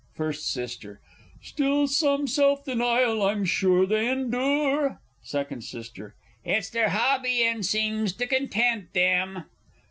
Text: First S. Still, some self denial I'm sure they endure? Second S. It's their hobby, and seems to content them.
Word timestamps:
First 0.15 0.57
S. 0.57 0.79
Still, 1.43 1.85
some 1.87 2.25
self 2.25 2.65
denial 2.65 3.21
I'm 3.21 3.45
sure 3.45 3.85
they 3.85 4.09
endure? 4.09 4.99
Second 5.21 5.61
S. 5.61 5.91
It's 6.43 6.69
their 6.71 6.89
hobby, 6.89 7.43
and 7.43 7.63
seems 7.63 8.11
to 8.13 8.25
content 8.25 8.93
them. 8.93 9.43